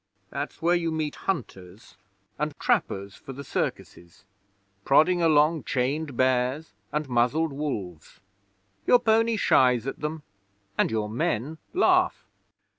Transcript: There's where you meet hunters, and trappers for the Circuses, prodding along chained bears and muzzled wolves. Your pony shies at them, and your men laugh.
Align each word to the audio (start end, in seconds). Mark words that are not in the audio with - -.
There's 0.31 0.59
where 0.63 0.73
you 0.73 0.89
meet 0.91 1.13
hunters, 1.13 1.95
and 2.39 2.57
trappers 2.59 3.13
for 3.15 3.33
the 3.33 3.43
Circuses, 3.43 4.25
prodding 4.83 5.21
along 5.21 5.65
chained 5.65 6.17
bears 6.17 6.73
and 6.91 7.07
muzzled 7.07 7.53
wolves. 7.53 8.19
Your 8.87 8.97
pony 8.97 9.37
shies 9.37 9.85
at 9.85 9.99
them, 9.99 10.23
and 10.75 10.89
your 10.89 11.07
men 11.07 11.59
laugh. 11.75 12.25